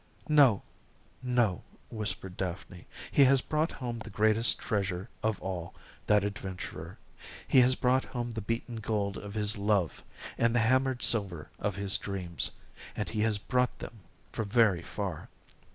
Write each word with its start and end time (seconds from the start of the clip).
"No, 0.29 0.63
no," 1.21 1.61
whispered 1.91 2.35
Daphne. 2.35 2.87
"He 3.11 3.25
has 3.25 3.39
brought 3.41 3.71
home 3.73 3.99
the 3.99 4.09
greatest 4.09 4.57
treasure 4.57 5.09
of 5.21 5.39
all, 5.43 5.75
that 6.07 6.23
adventurer. 6.23 6.97
He 7.47 7.59
has 7.61 7.75
brought 7.75 8.05
home 8.05 8.31
the 8.31 8.41
beaten 8.41 8.77
gold 8.77 9.15
of 9.15 9.35
his 9.35 9.57
love, 9.59 10.01
and 10.39 10.55
the 10.55 10.59
hammered 10.65 11.03
silver 11.03 11.51
of 11.59 11.75
his 11.75 11.97
dreams 11.99 12.49
and 12.95 13.09
he 13.09 13.21
has 13.21 13.37
brought 13.37 13.77
them 13.77 13.99
from 14.31 14.49
very 14.49 14.81
far." 14.81 15.29